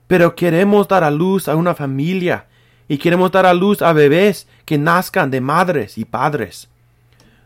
[0.06, 2.46] pero queremos dar a luz a una familia
[2.88, 6.68] y queremos dar a luz a bebés que nazcan de madres y padres.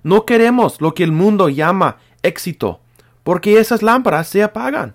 [0.02, 2.80] No queremos lo que el mundo llama éxito,
[3.22, 4.94] porque esas lámparas se apagan.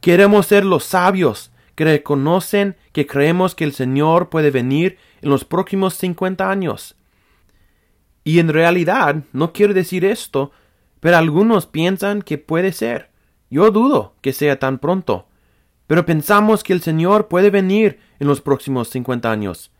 [0.00, 5.44] Queremos ser los sabios que reconocen que creemos que el Señor puede venir en los
[5.44, 6.96] próximos cincuenta años.
[8.26, 10.50] Y en realidad no quiero decir esto,
[10.98, 13.08] pero algunos piensan que puede ser.
[13.50, 15.28] Yo dudo que sea tan pronto.
[15.86, 19.70] Pero pensamos que el Señor puede venir en los próximos cincuenta años.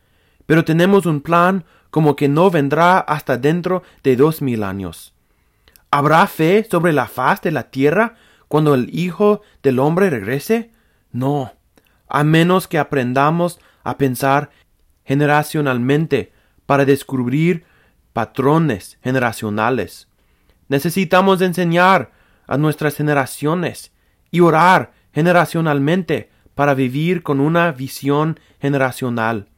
[0.47, 5.13] Pero tenemos un plan como que no vendrá hasta dentro de dos mil años.
[5.91, 8.15] ¿Habrá fe sobre la faz de la tierra
[8.47, 10.71] cuando el Hijo del Hombre regrese?
[11.11, 11.53] No,
[12.09, 14.51] a menos que aprendamos a pensar
[15.05, 16.33] generacionalmente
[16.65, 17.65] para descubrir
[18.17, 20.09] patrones generacionales.
[20.69, 22.13] Necesitamos enseñar
[22.47, 23.93] a nuestras generaciones
[24.31, 29.51] y orar generacionalmente para vivir con una visión generacional.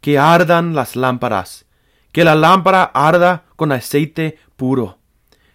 [0.00, 1.66] Que ardan las lámparas,
[2.12, 5.00] que la lámpara arda con aceite puro,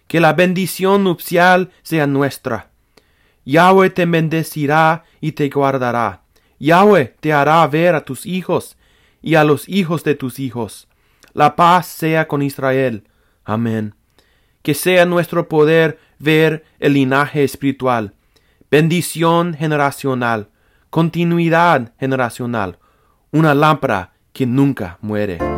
[0.06, 2.72] que la bendición nupcial sea nuestra.
[3.46, 6.24] Yahweh te bendecirá y te guardará.
[6.58, 8.76] Yahweh te hará ver a tus hijos
[9.22, 10.88] y a los hijos de tus hijos.
[11.34, 13.08] La paz sea con Israel.
[13.44, 13.94] Amén.
[14.62, 18.14] Que sea nuestro poder ver el linaje espiritual,
[18.70, 20.48] bendición generacional,
[20.90, 22.78] continuidad generacional,
[23.32, 25.53] una lámpara que nunca muere.